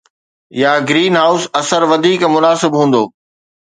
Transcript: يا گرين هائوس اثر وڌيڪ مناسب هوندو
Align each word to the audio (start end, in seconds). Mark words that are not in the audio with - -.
يا 0.61 0.71
گرين 0.89 1.13
هائوس 1.21 1.43
اثر 1.61 1.81
وڌيڪ 1.91 2.21
مناسب 2.35 2.71
هوندو 2.79 3.03